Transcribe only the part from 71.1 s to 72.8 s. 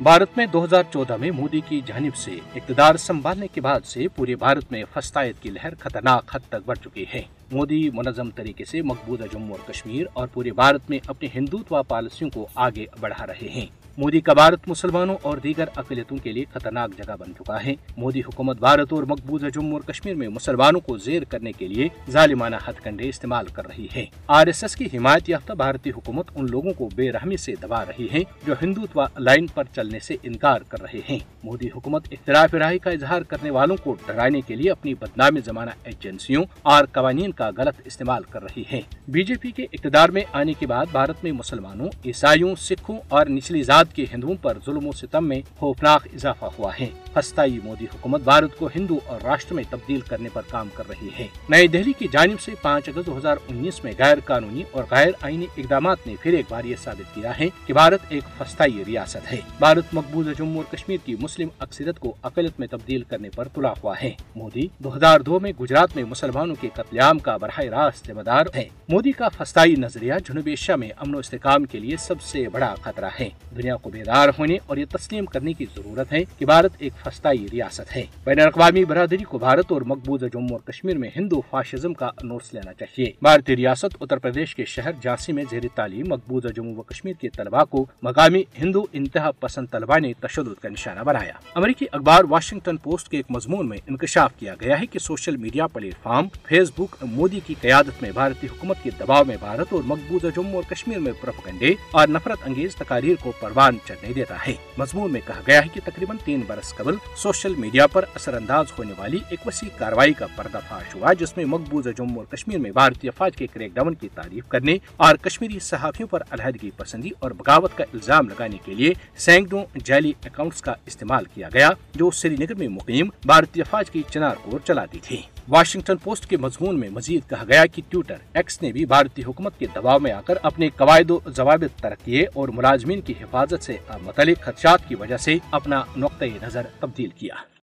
و استحکام کے لیے سب سے بڑا